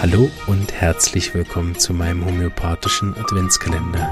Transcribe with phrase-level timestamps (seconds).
[0.00, 4.08] Hallo und herzlich willkommen zu meinem homöopathischen Adventskalender.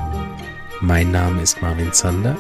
[0.80, 2.36] Mein Name ist Marvin Zander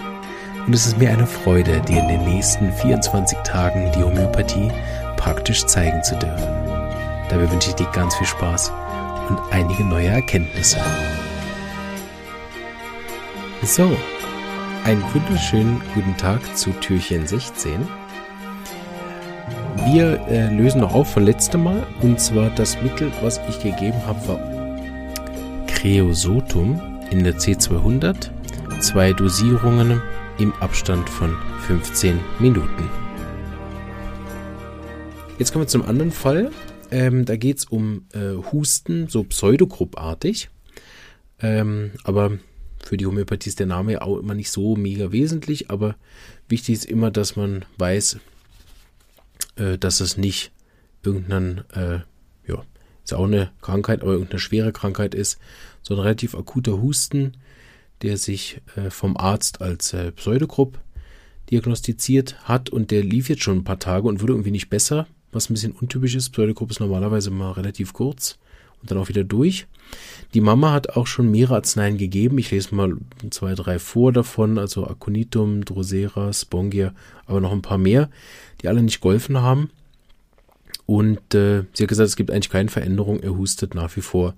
[0.66, 4.72] und es ist mir eine Freude, dir in den nächsten 24 Tagen die Homöopathie
[5.16, 6.48] praktisch zeigen zu dürfen.
[7.30, 8.72] Dabei wünsche ich dir ganz viel Spaß
[9.28, 10.80] und einige neue Erkenntnisse.
[13.62, 13.96] So,
[14.82, 17.86] einen wunderschönen guten Tag zu Türchen 16.
[19.76, 24.06] Wir äh, lösen noch auf von letztem Mal und zwar das Mittel, was ich gegeben
[24.06, 26.80] habe, war Creosotum
[27.10, 28.30] in der C200.
[28.80, 30.00] Zwei Dosierungen
[30.38, 31.34] im Abstand von
[31.66, 32.90] 15 Minuten.
[35.38, 36.50] Jetzt kommen wir zum anderen Fall.
[36.90, 40.50] Ähm, da geht es um äh, Husten, so pseudogruppartig.
[41.40, 42.38] Ähm, aber
[42.84, 45.96] für die Homöopathie ist der Name ja auch immer nicht so mega wesentlich, aber
[46.48, 48.18] wichtig ist immer, dass man weiß,
[49.56, 50.52] äh, dass es nicht
[51.02, 52.00] irgendein, äh,
[52.46, 52.64] ja,
[53.04, 55.38] ist auch eine Krankheit, aber irgendeine schwere Krankheit ist,
[55.82, 57.32] so ein relativ akuter Husten,
[58.02, 60.78] der sich äh, vom Arzt als äh, Pseudogrupp
[61.50, 65.06] diagnostiziert hat und der lief jetzt schon ein paar Tage und wurde irgendwie nicht besser,
[65.32, 66.30] was ein bisschen untypisch ist.
[66.30, 68.38] Pseudogrupp ist normalerweise mal relativ kurz
[68.82, 69.66] und dann auch wieder durch.
[70.34, 72.38] Die Mama hat auch schon mehrere Arzneien gegeben.
[72.38, 72.96] Ich lese mal
[73.30, 76.94] zwei, drei vor davon, also Aconitum, Drosera, Spongia,
[77.26, 78.08] aber noch ein paar mehr,
[78.60, 79.70] die alle nicht geholfen haben.
[80.86, 83.20] Und äh, sie hat gesagt, es gibt eigentlich keine Veränderung.
[83.20, 84.34] Er hustet nach wie vor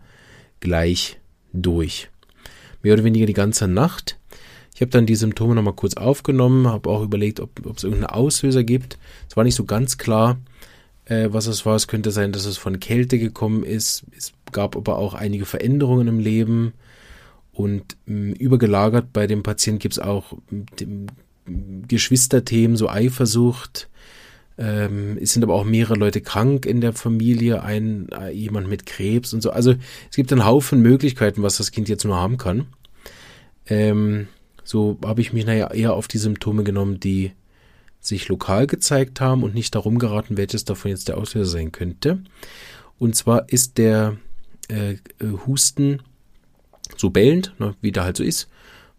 [0.61, 1.19] gleich
[1.53, 2.11] durch.
[2.83, 4.19] Mehr oder weniger die ganze Nacht.
[4.75, 8.65] Ich habe dann die Symptome nochmal kurz aufgenommen, habe auch überlegt, ob, es irgendeinen Auslöser
[8.65, 8.99] gibt.
[9.29, 10.37] Es war nicht so ganz klar
[11.07, 11.77] äh, was es war.
[11.77, 14.05] Es könnte sein, dass es von Kälte gekommen ist.
[14.17, 16.73] Es gab aber auch einige Veränderungen im Leben.
[17.53, 21.07] Und mh, ähm, übergelagert bei dem Patienten gibt es auch dem,
[21.87, 23.89] Geschwisterthemen, so Eifersucht.
[24.57, 28.87] Ähm, es sind aber auch mehrere Leute krank in der Familie, ein, äh, jemand mit
[28.87, 29.51] Krebs und so.
[29.51, 29.75] Also
[30.11, 32.67] es gibt einen Haufen Möglichkeiten, was das Kind jetzt nur haben kann.
[33.67, 34.29] Ähm,
[34.63, 37.33] so habe ich mich naja eher auf die Symptome genommen, die
[38.07, 42.23] sich lokal gezeigt haben und nicht darum geraten, welches davon jetzt der Auslöser sein könnte.
[42.99, 44.17] Und zwar ist der
[44.69, 44.99] äh, äh,
[45.47, 46.03] Husten
[46.97, 48.49] so bellend, ne, wie der halt so ist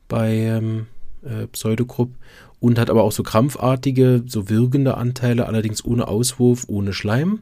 [0.07, 0.87] bei ähm,
[1.23, 2.13] äh, Pseudogrupp
[2.59, 7.41] und hat aber auch so krampfartige, so wirkende Anteile, allerdings ohne Auswurf, ohne Schleim.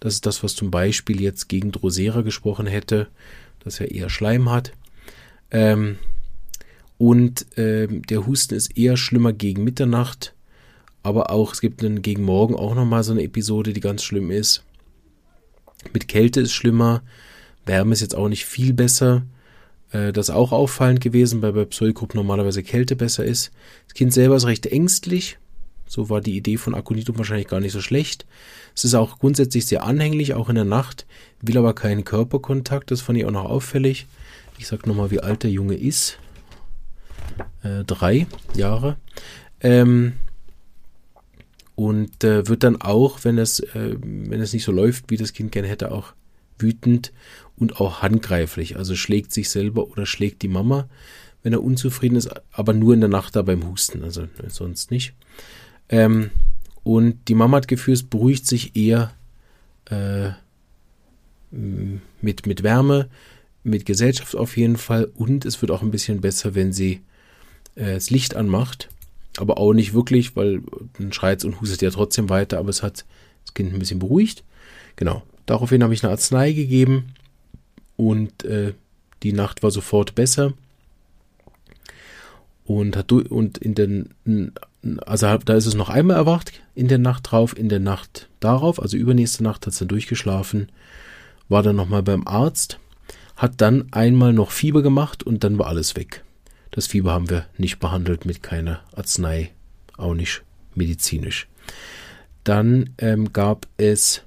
[0.00, 3.08] Das ist das, was zum Beispiel jetzt gegen Drosera gesprochen hätte,
[3.60, 4.72] dass er eher Schleim hat.
[5.50, 5.98] Ähm,
[6.98, 10.33] und ähm, der Husten ist eher schlimmer gegen Mitternacht
[11.04, 14.30] aber auch, es gibt dann gegen morgen auch nochmal so eine Episode, die ganz schlimm
[14.30, 14.64] ist.
[15.92, 17.02] Mit Kälte ist schlimmer,
[17.66, 19.22] Wärme ist jetzt auch nicht viel besser.
[19.90, 23.52] Äh, das ist auch auffallend gewesen, weil bei Pseudogrupp normalerweise Kälte besser ist.
[23.86, 25.38] Das Kind selber ist recht ängstlich.
[25.86, 28.24] So war die Idee von Aconitum wahrscheinlich gar nicht so schlecht.
[28.74, 31.06] Es ist auch grundsätzlich sehr anhänglich, auch in der Nacht,
[31.42, 32.90] will aber keinen Körperkontakt.
[32.90, 34.06] Das fand ich auch noch auffällig.
[34.58, 36.18] Ich sag nochmal, wie alt der Junge ist.
[37.62, 38.96] Äh, drei Jahre.
[39.60, 40.14] Ähm,
[41.76, 45.32] und äh, wird dann auch, wenn es, äh, wenn es nicht so läuft, wie das
[45.32, 46.12] Kind gerne hätte, auch
[46.58, 47.12] wütend
[47.56, 48.76] und auch handgreiflich.
[48.76, 50.88] Also schlägt sich selber oder schlägt die Mama,
[51.42, 55.14] wenn er unzufrieden ist, aber nur in der Nacht da beim Husten, also sonst nicht.
[55.88, 56.30] Ähm,
[56.84, 59.12] und die Mama hat Gefühl, es beruhigt sich eher
[59.86, 60.30] äh,
[61.50, 63.08] mit, mit Wärme,
[63.62, 67.00] mit Gesellschaft auf jeden Fall und es wird auch ein bisschen besser, wenn sie
[67.74, 68.88] äh, das Licht anmacht
[69.38, 70.62] aber auch nicht wirklich, weil
[70.98, 73.04] dann schreit und hustet ja trotzdem weiter, aber es hat
[73.44, 74.44] das Kind ein bisschen beruhigt.
[74.96, 75.22] Genau.
[75.46, 77.14] Daraufhin habe ich eine Arznei gegeben
[77.96, 78.74] und äh,
[79.22, 80.54] die Nacht war sofort besser.
[82.64, 84.14] Und hat und in den
[85.04, 88.80] also da ist es noch einmal erwacht in der Nacht drauf, in der Nacht darauf,
[88.80, 90.70] also übernächste Nacht hat es dann durchgeschlafen,
[91.48, 92.78] war dann nochmal beim Arzt,
[93.36, 96.23] hat dann einmal noch Fieber gemacht und dann war alles weg.
[96.74, 99.52] Das Fieber haben wir nicht behandelt mit keiner Arznei,
[99.96, 100.42] auch nicht
[100.74, 101.46] medizinisch.
[102.42, 104.22] Dann ähm, gab es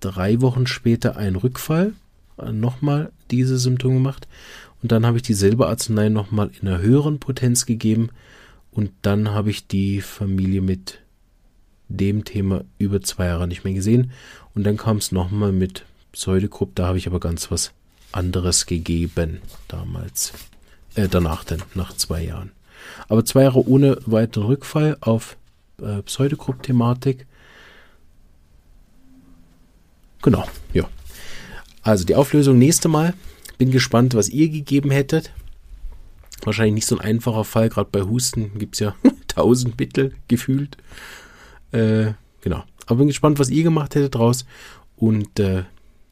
[0.00, 1.92] drei Wochen später einen Rückfall,
[2.38, 4.26] äh, nochmal diese Symptome gemacht.
[4.82, 8.10] Und dann habe ich dieselbe Arznei nochmal in einer höheren Potenz gegeben.
[8.72, 10.98] Und dann habe ich die Familie mit
[11.86, 14.10] dem Thema über zwei Jahre nicht mehr gesehen.
[14.56, 16.74] Und dann kam es nochmal mit Pseudogrupp.
[16.74, 17.70] Da habe ich aber ganz was
[18.10, 20.32] anderes gegeben damals.
[20.94, 22.52] Äh, danach dann, nach zwei Jahren.
[23.08, 25.36] Aber zwei Jahre ohne weiteren Rückfall auf
[25.80, 27.26] äh, Pseudogrupp-Thematik.
[30.22, 30.88] Genau, ja.
[31.82, 33.14] Also die Auflösung nächste Mal.
[33.58, 35.32] Bin gespannt, was ihr gegeben hättet.
[36.44, 38.94] Wahrscheinlich nicht so ein einfacher Fall, gerade bei Husten gibt es ja
[39.28, 40.76] tausend Mittel gefühlt.
[41.70, 42.64] Äh, genau.
[42.86, 44.44] Aber bin gespannt, was ihr gemacht hättet draus.
[44.96, 45.64] und äh,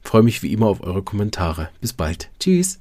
[0.02, 1.68] freue mich wie immer auf eure Kommentare.
[1.80, 2.30] Bis bald.
[2.38, 2.80] Tschüss.